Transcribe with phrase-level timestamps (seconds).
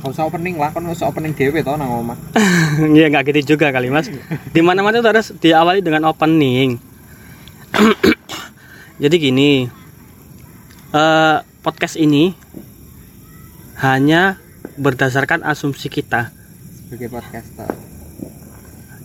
[0.00, 2.16] Kau usah opening lah, kan usah opening dewe tau nang omah.
[2.96, 4.08] Iya nggak gitu juga kali mas.
[4.54, 6.80] Di mana mana tuh harus diawali dengan opening.
[9.02, 9.68] Jadi gini,
[10.92, 12.32] eh, podcast ini
[13.80, 14.40] hanya
[14.80, 16.32] berdasarkan asumsi kita.
[16.88, 17.89] sebagai podcaster.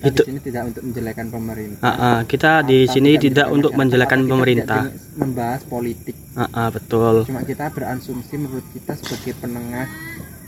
[0.06, 1.82] Kita Itu- di sini tidak untuk menjelekan pemerintah.
[1.82, 4.82] Ah, ah, kita di sini tidak untuk menjelekan pemerintah.
[4.86, 6.16] tidak membahas politik.
[6.38, 7.26] Ah, ah, betul.
[7.26, 9.90] Cuma kita beransumsi menurut kita sebagai penengah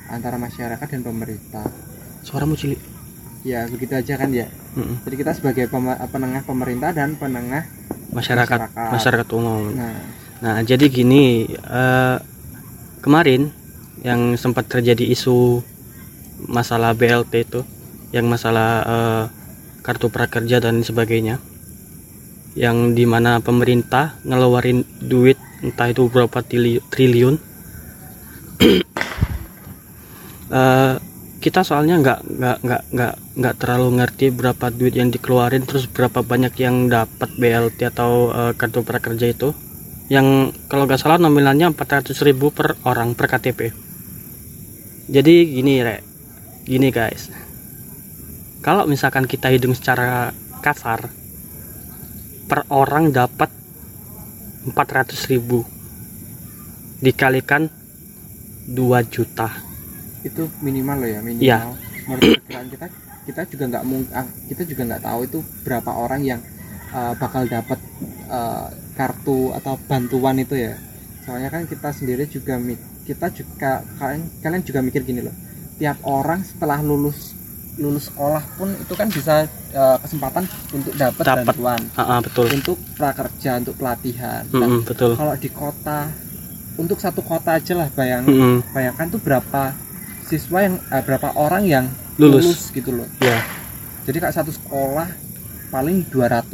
[0.07, 1.65] antara masyarakat dan pemerintah.
[2.21, 2.77] Suaramu cilik.
[3.41, 4.45] Ya begitu aja kan ya.
[4.75, 5.01] Mm-mm.
[5.09, 5.65] Jadi kita sebagai
[6.07, 7.65] penengah pemerintah dan penengah
[8.07, 8.91] Masyarakat, Masyarakat.
[8.93, 9.73] masyarakat umum.
[9.73, 9.93] nah
[10.37, 12.17] Nah, jadi gini, eh,
[13.01, 13.49] kemarin
[13.99, 15.65] yang sempat terjadi isu
[16.45, 17.61] masalah BLT itu,
[18.13, 19.23] yang masalah eh,
[19.87, 21.39] kartu prakerja dan sebagainya,
[22.59, 26.43] yang di mana pemerintah ngeluarin duit entah itu berapa
[26.91, 27.39] triliun,
[30.47, 30.95] Eh,
[31.37, 36.23] kita soalnya nggak nggak nggak nggak nggak terlalu ngerti berapa duit yang dikeluarin, terus berapa
[36.23, 39.51] banyak yang dapat BLT atau eh, kartu prakerja itu
[40.07, 42.15] yang kalau nggak salah nominalnya 400.000
[42.55, 43.75] per orang per KTP.
[45.11, 46.01] Jadi gini rek,
[46.63, 47.46] gini guys.
[48.67, 51.07] Kalau misalkan kita hitung secara kasar,
[52.51, 53.47] per orang dapat
[54.67, 55.39] 400.000
[56.99, 57.71] dikalikan
[58.67, 58.75] 2
[59.07, 59.63] juta.
[60.27, 61.47] itu minimal loh ya minimal.
[61.47, 61.57] Iya.
[62.11, 62.91] Menurut perkiraan kita
[63.23, 66.43] kita juga nggak ah, kita juga nggak tahu itu berapa orang yang
[66.91, 67.79] uh, bakal dapat
[68.27, 68.67] uh,
[68.99, 70.75] kartu atau bantuan itu ya.
[71.23, 72.59] Soalnya kan kita sendiri juga
[73.07, 75.35] kita juga kalian kalian juga mikir gini loh.
[75.79, 77.36] Tiap orang setelah lulus
[77.77, 82.49] lulus sekolah pun itu kan bisa uh, kesempatan untuk dapat bantuan Ah, ah, betul.
[82.49, 84.41] untuk prakerja untuk pelatihan.
[84.51, 85.13] Nah, Mm-mm, betul.
[85.13, 86.09] kalau di kota
[86.75, 89.73] untuk satu kota aja lah bayang Mm-mm, bayangkan tuh berapa
[90.23, 91.85] siswa yang eh, berapa orang yang
[92.17, 92.43] lulus.
[92.43, 93.45] lulus gitu loh Ya,
[94.03, 95.07] jadi kayak satu sekolah
[95.67, 96.49] paling 200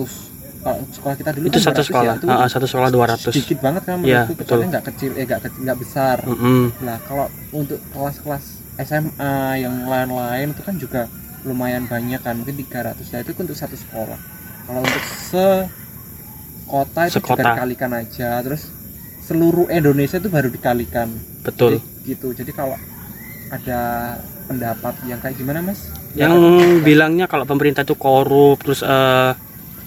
[0.59, 2.03] kalau sekolah kita dulu itu kan satu 200 sekolah.
[2.05, 3.19] ya, itu ah, satu sekolah 200.
[3.29, 4.51] sedikit banget kan Iya, menurutku betul.
[4.53, 10.53] soalnya nggak kecil eh nggak nggak besar Mm-mm, nah kalau untuk kelas-kelas SMA yang lain-lain
[10.53, 11.01] itu kan juga
[11.44, 14.19] lumayan banyak kan mungkin 300 nah itu untuk satu sekolah.
[14.63, 15.47] Kalau untuk se
[16.66, 17.44] kota itu juga Sekota.
[17.53, 18.29] dikalikan aja.
[18.41, 18.72] Terus
[19.28, 21.11] seluruh Indonesia itu baru dikalikan.
[21.44, 21.78] Betul.
[21.78, 22.28] Jadi gitu.
[22.31, 22.79] Jadi kalau
[23.51, 23.81] ada
[24.47, 25.91] pendapat yang kayak gimana mas?
[26.16, 26.34] Yang
[26.81, 29.31] bilangnya kalau pemerintah itu korup terus eh,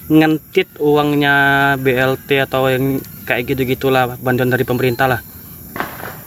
[0.06, 1.36] ngentit uangnya
[1.82, 5.20] BLT atau yang kayak gitu gitulah bantuan dari pemerintah lah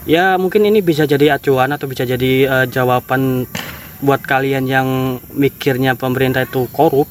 [0.09, 3.45] ya mungkin ini bisa jadi acuan atau bisa jadi eh, jawaban
[4.01, 4.87] buat kalian yang
[5.37, 7.05] mikirnya pemerintah itu korup.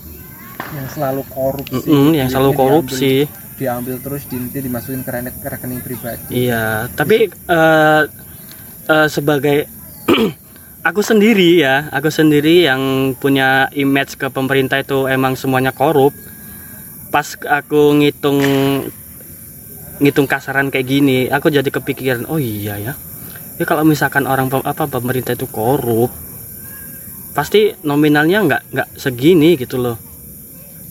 [0.75, 6.51] Yang selalu korupsi Mm-mm, yang selalu korupsi diambil, diambil terus dinti dimasukin ke, rekening pribadi.
[6.51, 8.03] Iya tapi eh,
[8.91, 9.71] eh, sebagai
[10.89, 16.11] aku sendiri ya aku sendiri yang punya image ke pemerintah itu emang semuanya korup.
[17.09, 18.43] Pas aku ngitung
[19.99, 22.93] ngitung kasaran kayak gini aku jadi kepikiran oh iya ya.
[23.59, 26.15] Ya kalau misalkan orang pem- apa pemerintah itu korup
[27.35, 29.99] pasti nominalnya nggak nggak segini gitu loh.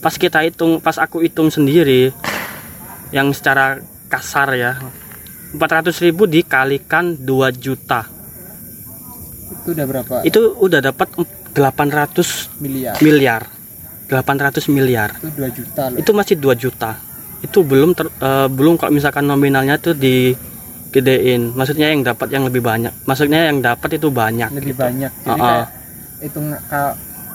[0.04, 2.12] Pas kita hitung pas aku hitung sendiri
[3.10, 3.80] yang secara
[4.12, 4.72] kasar ya
[5.56, 7.24] 400.000 dikalikan 2
[7.56, 8.04] juta.
[9.48, 10.14] Itu udah berapa?
[10.28, 11.08] Itu udah dapat
[11.56, 12.94] 800 miliar.
[13.00, 13.42] miliar.
[14.12, 15.16] 800 miliar.
[15.16, 15.96] Itu 2 juta loh.
[15.96, 17.07] Itu masih 2 juta
[17.40, 21.52] itu belum ter- eh, belum kalau misalkan nominalnya tuh digedein.
[21.52, 22.90] Maksudnya yang dapat yang lebih banyak.
[23.04, 24.80] Maksudnya yang dapat itu banyak lebih gitu.
[24.80, 25.12] banyak.
[25.22, 25.46] Jadi Ah, ah.
[25.46, 25.68] kayak
[26.24, 26.38] itu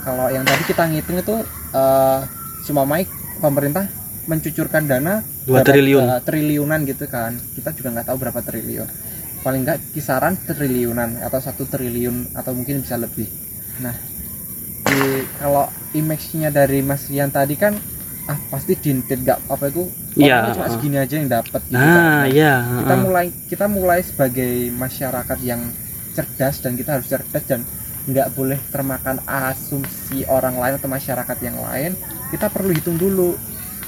[0.03, 1.35] kalau yang tadi kita ngitung itu
[1.73, 2.19] eh
[2.63, 3.87] cuma Mike pemerintah
[4.23, 6.03] mencucurkan dana 2 berapa- triliun.
[6.05, 7.35] eh, triliunan gitu kan.
[7.53, 8.87] Kita juga nggak tahu berapa triliun.
[9.39, 13.27] Paling nggak kisaran triliunan atau satu triliun atau mungkin bisa lebih.
[13.79, 13.91] Nah
[14.83, 15.01] di
[15.35, 17.75] kalau image-nya dari Mas Rian tadi kan
[18.23, 19.83] ah pasti dintit nggak apa itu
[20.15, 20.71] orang cuma ah.
[20.71, 22.31] segini aja yang dapat gitu nah kan.
[22.31, 22.99] iya kita ah.
[23.03, 25.61] mulai kita mulai sebagai masyarakat yang
[26.15, 27.61] cerdas dan kita harus cerdas dan
[28.07, 31.95] nggak boleh termakan asumsi orang lain atau masyarakat yang lain
[32.31, 33.35] kita perlu hitung dulu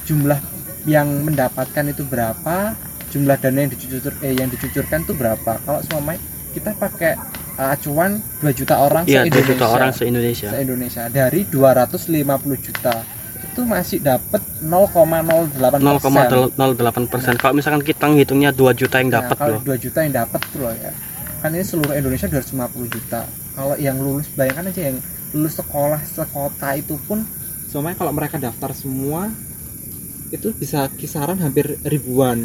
[0.03, 0.39] jumlah
[0.83, 2.75] yang mendapatkan itu berapa
[3.11, 6.19] jumlah dana yang dicucur eh, yang dicucurkan itu berapa kalau semua
[6.51, 7.15] kita pakai
[7.59, 12.95] uh, acuan 2 juta orang iya 2 se-Indonesia juta orang se-Indonesia se-Indonesia dari 250 juta
[13.35, 17.33] itu masih dapat 0,08 0,08 persen.
[17.35, 19.75] kalau misalkan kita ngitungnya 2 juta yang dapat nah, kalau loh.
[19.75, 20.91] 2 juta yang dapat tuh loh ya.
[21.43, 23.21] Kan ini seluruh Indonesia 250 juta.
[23.55, 24.97] Kalau yang lulus bayangkan aja yang
[25.35, 27.23] lulus sekolah sekota itu pun.
[27.69, 29.27] Semuanya kalau mereka daftar semua
[30.31, 32.39] itu bisa kisaran hampir ribuan.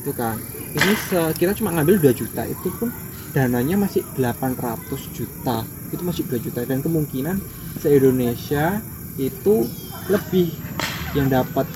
[0.00, 0.40] Itu kan.
[0.72, 2.88] Ini se- kita cuma ngambil 2 juta itu pun
[3.36, 5.64] dananya masih 800 juta.
[5.92, 6.64] Itu masih 2 juta.
[6.64, 7.36] Dan kemungkinan
[7.78, 8.80] se Indonesia
[9.20, 9.68] itu
[10.10, 10.50] lebih
[11.14, 11.66] yang dapat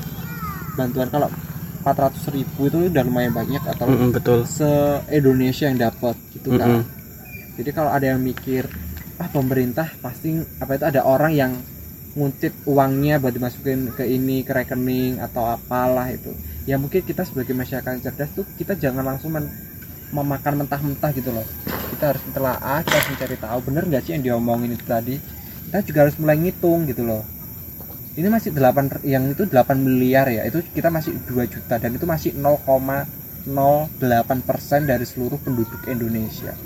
[0.78, 1.08] bantuan.
[1.10, 1.28] Kalau
[1.86, 4.42] 400 ribu itu udah lumayan banyak atau Mm-mm, betul.
[4.42, 4.66] se
[5.06, 6.84] Indonesia yang dapat gitu kan Mm-mm.
[7.54, 8.66] jadi kalau ada yang mikir
[9.22, 11.52] ah pemerintah pasti apa itu ada orang yang
[12.18, 16.32] nguntit uangnya buat dimasukin ke ini ke rekening atau apalah itu.
[16.66, 19.52] Ya mungkin kita sebagai masyarakat yang cerdas tuh kita jangan langsung men-
[20.10, 21.44] memakan mentah-mentah gitu loh.
[21.92, 25.16] Kita harus mentelaah kita harus mencari tahu bener nggak sih yang diomongin itu tadi?
[25.70, 27.35] Kita juga harus mulai ngitung gitu loh
[28.16, 30.48] ini masih 8 yang itu 8 miliar ya.
[30.48, 36.56] Itu kita masih 2 juta dan itu masih 0,08 persen dari seluruh penduduk Indonesia.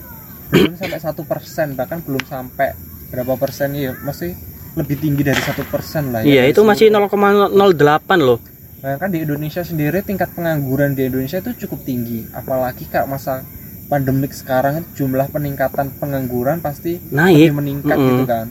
[0.51, 2.71] Belum sampai satu persen bahkan belum sampai
[3.11, 3.75] berapa persen.
[3.75, 4.39] Ya masih
[4.79, 6.47] lebih tinggi dari satu persen lah ya.
[6.47, 8.39] Iya itu masih seluruh- 0,08 loh.
[8.81, 12.25] Nah, kan di Indonesia sendiri tingkat pengangguran di Indonesia itu cukup tinggi.
[12.33, 13.45] Apalagi kak masa
[13.91, 17.51] pandemik sekarang jumlah peningkatan pengangguran pasti naik.
[17.51, 18.09] meningkat Mm-mm.
[18.15, 18.47] gitu kan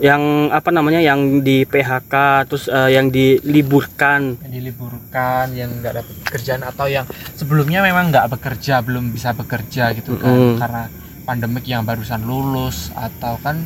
[0.00, 2.14] yang apa namanya yang di PHK
[2.48, 4.40] terus eh, yang diliburkan.
[4.46, 7.04] Yang diliburkan yang nggak dapat pekerjaan atau yang
[7.36, 10.56] sebelumnya memang nggak bekerja belum bisa bekerja gitu kan.
[10.56, 10.82] Karena
[11.22, 13.62] pandemik yang barusan lulus atau kan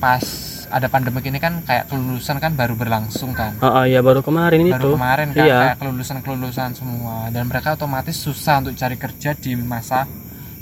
[0.00, 0.24] pas
[0.72, 3.60] ada pandemik ini kan kayak kelulusan kan baru berlangsung kan.
[3.60, 4.90] Ah, ah, ya baru kemarin baru itu.
[4.96, 5.58] kemarin kan Iya.
[5.68, 7.28] kayak kelulusan kelulusan semua.
[7.28, 10.08] Dan mereka otomatis susah untuk cari kerja di masa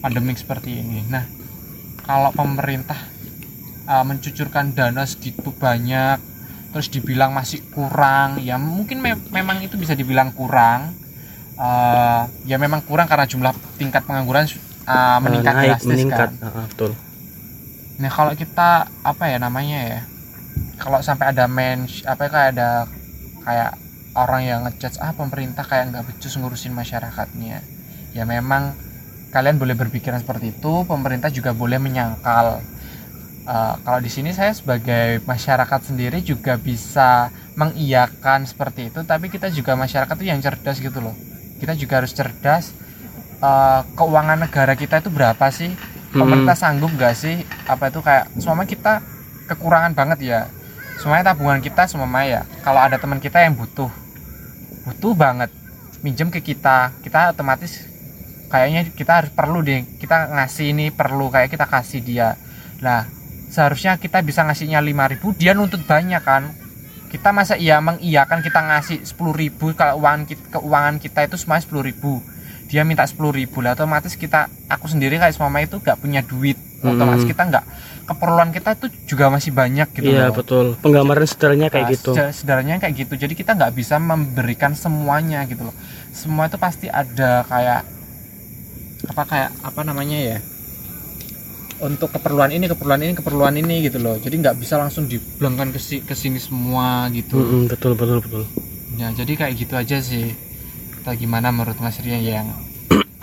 [0.03, 1.07] pandemik seperti ini.
[1.07, 1.25] Nah
[2.03, 2.99] kalau pemerintah
[3.91, 6.23] uh, mencucurkan dana segitu banyak
[6.71, 8.39] terus dibilang masih kurang.
[8.39, 10.95] Ya mungkin me- memang itu bisa dibilang kurang.
[11.61, 14.49] Uh, ya memang kurang karena jumlah tingkat pengangguran
[14.89, 16.31] uh, meningkat naik drastis meningkat.
[16.33, 16.91] Kan ah, betul.
[18.01, 20.01] Nah kalau kita apa ya namanya ya,
[20.81, 22.71] kalau sampai ada men apa ya, kayak ada
[23.45, 23.71] kayak
[24.17, 27.61] orang yang ngejudge ah pemerintah kayak nggak becus ngurusin masyarakatnya,
[28.17, 28.73] ya memang
[29.29, 32.65] kalian boleh berpikiran seperti itu, pemerintah juga boleh menyangkal.
[33.49, 39.49] Eh, kalau di sini saya sebagai masyarakat sendiri juga bisa mengiyakan seperti itu, tapi kita
[39.51, 41.17] juga masyarakat tuh yang cerdas gitu loh.
[41.59, 42.77] Kita juga harus cerdas.
[43.41, 45.73] eh, keuangan negara kita itu berapa sih?
[46.17, 49.01] pemerintah sanggup gak sih apa itu kayak semua kita
[49.49, 50.41] kekurangan banget ya
[51.01, 53.89] semuanya tabungan kita semua ya kalau ada teman kita yang butuh
[54.85, 55.51] butuh banget
[56.05, 57.87] minjem ke kita kita otomatis
[58.51, 62.29] kayaknya kita harus perlu deh kita ngasih ini perlu kayak kita kasih dia
[62.83, 63.07] nah
[63.51, 66.55] seharusnya kita bisa ngasihnya 5000 dia nuntut banyak kan.
[67.07, 72.23] Kita masa iya mengiyakan kita ngasih 10.000 kalau uang kita, keuangan kita itu semuanya 10.000
[72.71, 73.19] dia minta 10.000
[73.59, 76.55] lah otomatis kita aku sendiri kayak mama itu gak punya duit.
[76.81, 77.29] Otomatis Hmm.
[77.29, 77.65] kita nggak
[78.07, 80.39] keperluan kita tuh juga masih banyak gitu iya loh.
[80.39, 80.67] betul.
[80.79, 82.11] Penggambaran sederhananya kayak Nah, gitu.
[82.15, 83.15] seder- sederhananya kayak gitu.
[83.19, 85.75] Jadi kita nggak bisa memberikan semuanya gitu loh.
[86.15, 87.83] Semua itu pasti ada kayak
[89.03, 90.39] apa kayak apa namanya ya
[91.81, 94.17] untuk keperluan ini keperluan ini keperluan ini gitu loh.
[94.17, 97.41] Jadi nggak bisa langsung diblangkan ke si- ke sini semua gitu.
[97.41, 98.45] Mm-mm, betul betul betul.
[98.95, 100.37] Ya jadi kayak gitu aja sih.
[101.01, 102.49] Atau gimana menurut Mas Rian yang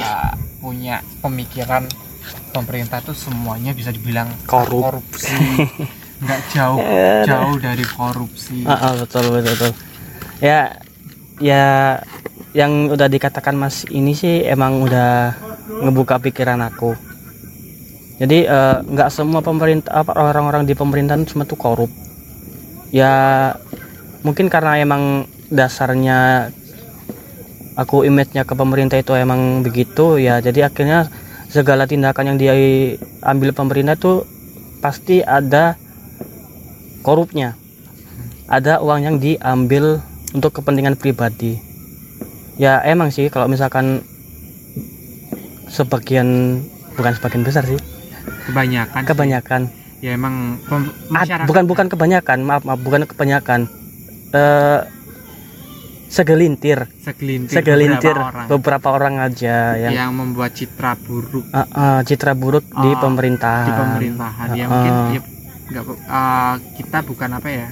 [0.02, 0.34] uh,
[0.64, 1.86] punya pemikiran
[2.50, 4.82] pemerintah tuh semuanya bisa dibilang Korup.
[4.84, 5.38] korupsi.
[6.24, 6.82] Nggak jauh
[7.24, 8.66] jauh dari korupsi.
[8.66, 9.72] Ah, ah, betul betul betul.
[10.42, 10.74] Ya
[11.38, 12.02] ya
[12.58, 15.38] yang udah dikatakan mas ini sih emang udah
[15.86, 16.98] ngebuka pikiran aku
[18.18, 21.92] jadi eh, nggak semua pemerintah orang-orang di pemerintahan semua tuh korup.
[22.90, 23.54] Ya
[24.26, 26.50] mungkin karena emang dasarnya
[27.78, 30.42] aku image-nya ke pemerintah itu emang begitu ya.
[30.42, 31.14] Jadi akhirnya
[31.54, 34.26] segala tindakan yang diambil pemerintah tuh
[34.82, 35.78] pasti ada
[37.06, 37.54] korupnya.
[38.50, 40.02] Ada uang yang diambil
[40.34, 41.62] untuk kepentingan pribadi.
[42.58, 44.02] Ya emang sih kalau misalkan
[45.70, 46.58] sebagian
[46.98, 47.78] bukan sebagian besar sih
[48.46, 49.08] kebanyakan sih.
[49.08, 49.62] kebanyakan.
[49.98, 53.66] Ya emang Ad- masyarakat bukan bukan kebanyakan maaf maaf bukan kebanyakan.
[54.32, 54.80] Eh
[56.08, 56.88] segelintir.
[57.04, 58.48] Segelintir, segelintir beberapa orang.
[58.48, 61.44] beberapa orang aja yang yang membuat citra buruk.
[61.52, 63.68] Eh, eh, citra buruk di Ah, pemerintahan.
[63.68, 64.48] di pemerintahan.
[64.56, 65.10] Ya Ah, mungkin ah.
[65.12, 65.22] ya
[65.68, 67.68] nggak uh, kita bukan apa ya?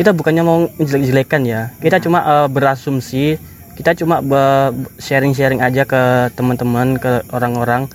[0.00, 1.62] Kita bukannya mau jelek-jelekan ya.
[1.76, 3.36] Kita cuma eh, berasumsi
[3.74, 4.22] kita cuma
[4.96, 7.90] sharing-sharing aja ke teman-teman ke orang-orang.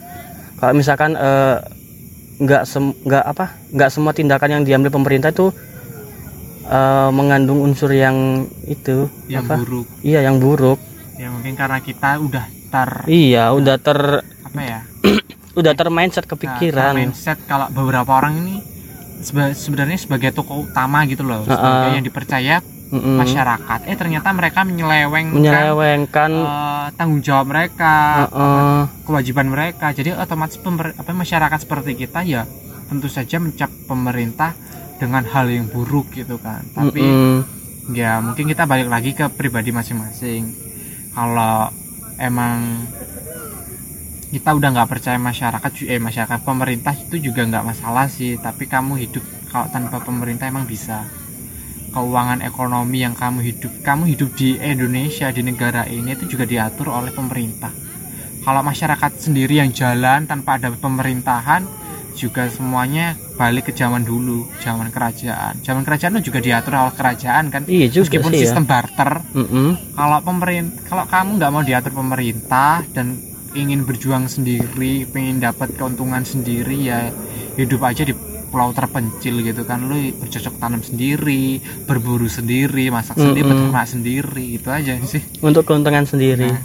[0.59, 1.55] Kalau misalkan eh,
[2.39, 5.51] nggak sem nggak apa nggak semua tindakan yang diambil pemerintah itu
[6.65, 9.59] eh, mengandung unsur yang itu yang apa?
[9.59, 9.87] buruk.
[10.01, 10.79] Iya yang buruk.
[11.19, 14.79] Ya mungkin karena kita udah ter iya udah ter apa ya?
[15.59, 16.93] udah ter mindset Nah, kepikiran.
[16.95, 18.55] mindset kalau beberapa orang ini
[19.19, 21.93] seba- sebenarnya sebagai tokoh utama gitu loh sebagai ah.
[21.93, 23.21] yang dipercaya Mm-mm.
[23.21, 23.79] masyarakat.
[23.85, 26.29] Eh ternyata mereka menyelewengkan menyelewengkan.
[26.33, 28.81] eh, tanggung jawab mereka Heeh.
[29.05, 29.93] kewajiban mereka.
[29.93, 32.49] Jadi otomatis pemer- apa masyarakat seperti kita ya
[32.89, 34.57] tentu saja mencap pemerintah
[34.97, 36.65] dengan hal yang buruk gitu kan.
[36.73, 37.37] Tapi Mm-mm.
[37.93, 40.49] ya mungkin kita balik lagi ke pribadi masing-masing.
[41.13, 41.69] Kalau
[42.17, 42.89] emang
[44.29, 48.37] kita udah nggak percaya masyarakat eh masyarakat pemerintah itu juga nggak masalah sih.
[48.37, 51.05] Tapi kamu hidup kalau tanpa pemerintah emang bisa
[51.89, 56.93] keuangan ekonomi yang kamu hidup kamu hidup di Indonesia di negara ini itu juga diatur
[56.93, 57.73] oleh pemerintah.
[58.39, 61.67] Kalau masyarakat sendiri yang jalan tanpa ada pemerintahan
[62.15, 65.63] juga semuanya balik ke zaman dulu zaman kerajaan.
[65.63, 67.61] Zaman kerajaan itu juga diatur oleh kerajaan kan?
[67.67, 68.43] Iya juga meskipun sih ya.
[68.47, 69.11] sistem barter.
[69.35, 69.69] Mm-mm.
[69.95, 73.15] kalau pemerintah kalau kamu nggak mau diatur pemerintah dan
[73.57, 77.09] ingin berjuang sendiri pengen dapat keuntungan sendiri ya
[77.57, 78.13] hidup aja di
[78.49, 83.69] pulau terpencil gitu kan lu bercocok tanam sendiri berburu sendiri masak sendiri Mm-mm.
[83.69, 86.61] beternak sendiri itu aja sih untuk keuntungan sendiri Nah,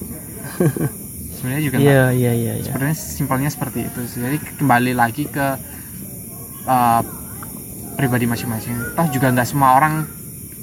[1.35, 4.19] sebenarnya juga iya iya iya iya sebenarnya simpelnya seperti itu sih.
[4.19, 5.47] jadi kembali lagi ke
[6.65, 7.01] uh,
[7.95, 10.05] pribadi masing-masing toh juga nggak semua orang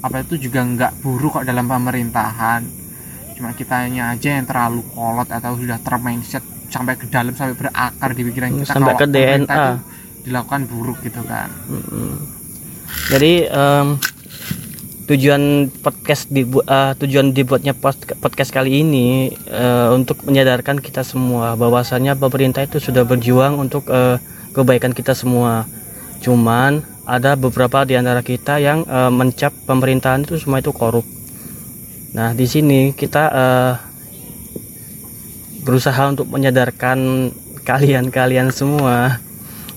[0.00, 2.62] apa itu juga nggak buruk kok dalam pemerintahan
[3.32, 8.22] cuma kitanya aja yang terlalu kolot atau sudah termindset sampai ke dalam sampai berakar di
[8.24, 9.44] pikiran kita Sampai kalau ke DNA.
[9.44, 9.72] itu
[10.22, 11.50] dilakukan buruk gitu kan.
[13.10, 13.86] Jadi em,
[15.10, 17.74] tujuan podcast dibu- eh, tujuan dibuatnya
[18.22, 24.16] podcast kali ini eh, untuk menyadarkan kita semua bahwasannya pemerintah itu sudah berjuang untuk eh,
[24.54, 25.66] kebaikan kita semua.
[26.22, 31.04] Cuman ada beberapa di antara kita yang eh, mencap pemerintahan itu semua itu korup.
[32.14, 33.74] Nah di sini kita eh,
[35.66, 37.30] berusaha untuk menyadarkan
[37.62, 39.22] kalian-kalian semua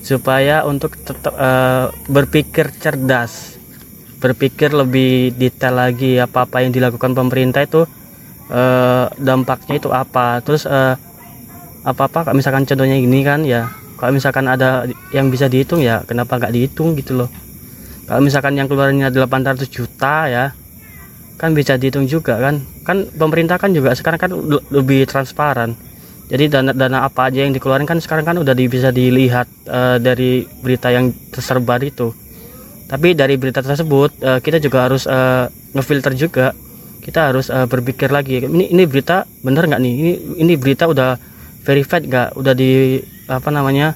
[0.06, 3.58] supaya untuk tetap eh, berpikir cerdas,
[4.22, 7.82] berpikir lebih detail lagi apa-apa yang dilakukan pemerintah itu
[8.54, 10.38] eh, dampaknya itu apa.
[10.46, 10.94] Terus eh,
[11.82, 13.66] apa-apa kalau misalkan contohnya ini kan ya,
[13.98, 17.30] kalau misalkan ada yang bisa dihitung ya kenapa nggak dihitung gitu loh.
[18.06, 20.54] Kalau misalkan yang keluarnya 800 juta ya,
[21.34, 22.62] kan bisa dihitung juga kan.
[22.86, 25.74] Kan pemerintah kan juga sekarang kan le- lebih transparan
[26.26, 29.96] jadi dana dana apa aja yang dikeluarkan kan sekarang kan udah di- bisa dilihat eh,
[30.02, 32.10] dari berita yang tersebar itu.
[32.86, 36.50] Tapi dari berita tersebut eh, kita juga harus eh, ngefilter juga.
[36.98, 39.92] Kita harus eh, berpikir lagi ini ini berita bener nggak nih?
[39.94, 41.14] Ini ini berita udah
[41.62, 42.34] verified nggak?
[42.34, 42.98] Udah di
[43.30, 43.94] apa namanya?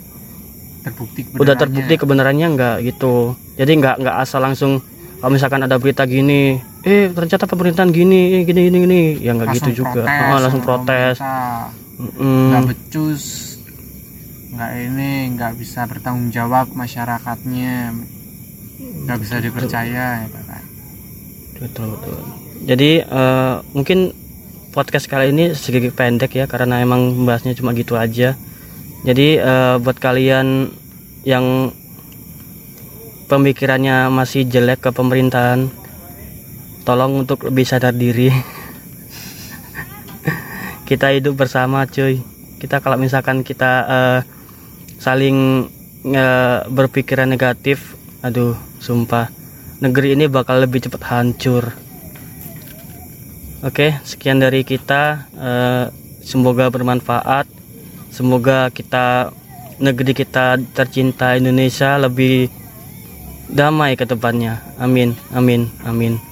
[0.87, 2.77] Terbukti udah terbukti kebenarannya nggak?
[2.87, 3.35] Gitu.
[3.59, 4.79] Jadi nggak nggak asal langsung
[5.19, 9.01] kalau misalkan ada berita gini eh ternyata pemerintahan gini eh, gini gini gini.
[9.19, 10.07] Ya nggak gitu juga.
[10.07, 11.17] protes Oh, langsung protes.
[11.19, 11.90] pemerintah.
[12.21, 13.25] Nggak becus
[14.51, 17.95] nggak ini nggak bisa bertanggung jawab masyarakatnya
[19.07, 20.65] nggak bisa dipercaya gitu kan
[21.61, 22.17] Betul, betul.
[22.65, 24.17] Jadi eh, mungkin
[24.73, 28.33] podcast kali ini sedikit pendek ya karena emang membahasnya cuma gitu aja.
[29.05, 30.73] Jadi eh, buat kalian
[31.29, 31.69] yang
[33.29, 35.69] pemikirannya masih jelek ke pemerintahan,
[36.89, 38.33] tolong untuk lebih sadar diri.
[40.91, 42.19] kita hidup bersama, cuy.
[42.59, 44.21] Kita kalau misalkan kita eh,
[44.99, 45.71] saling
[46.03, 47.95] eh, berpikiran negatif,
[48.27, 49.31] aduh, sumpah
[49.79, 51.71] negeri ini bakal lebih cepat hancur.
[53.63, 55.31] Oke, sekian dari kita.
[55.31, 55.85] Eh,
[56.27, 57.47] semoga bermanfaat.
[58.11, 59.31] Semoga kita
[59.79, 62.51] negeri kita tercinta Indonesia lebih
[63.47, 64.59] damai ke depannya.
[64.75, 66.30] Amin, amin, amin.